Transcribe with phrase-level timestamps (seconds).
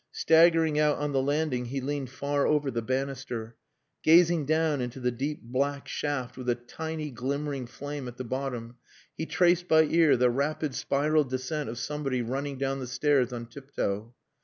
[0.11, 3.55] Staggering out on the landing, he leaned far over the banister.
[4.01, 8.77] Gazing down into the deep black shaft with a tiny glimmering flame at the bottom,
[9.15, 13.45] he traced by ear the rapid spiral descent of somebody running down the stairs on
[13.45, 14.15] tiptoe.